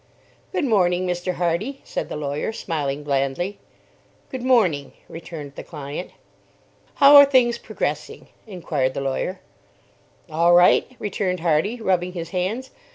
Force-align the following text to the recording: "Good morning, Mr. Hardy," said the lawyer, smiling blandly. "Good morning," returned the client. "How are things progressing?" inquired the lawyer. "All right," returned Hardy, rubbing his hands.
"Good 0.51 0.65
morning, 0.65 1.05
Mr. 1.05 1.35
Hardy," 1.35 1.79
said 1.83 2.09
the 2.09 2.15
lawyer, 2.15 2.51
smiling 2.51 3.03
blandly. 3.03 3.59
"Good 4.31 4.41
morning," 4.41 4.93
returned 5.07 5.53
the 5.53 5.61
client. 5.63 6.09
"How 6.95 7.15
are 7.17 7.25
things 7.25 7.59
progressing?" 7.59 8.29
inquired 8.47 8.95
the 8.95 9.01
lawyer. 9.01 9.41
"All 10.27 10.55
right," 10.55 10.87
returned 10.97 11.41
Hardy, 11.41 11.79
rubbing 11.79 12.13
his 12.13 12.31
hands. 12.31 12.71